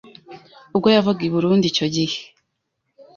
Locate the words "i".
1.27-1.31